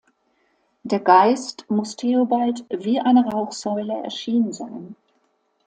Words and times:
Der 0.81 0.99
Geist 0.99 1.65
muss 1.69 1.95
Theobald 1.95 2.65
„wie 2.71 2.99
eine 2.99 3.23
Rauchsäule“ 3.23 4.01
erschienen 4.03 4.51
sein. 4.51 4.95